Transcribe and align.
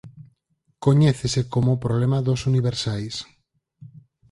Coñécese 0.85 1.41
como 1.53 1.81
"problema 1.83 2.19
dos 2.27 2.41
universais". 2.51 3.15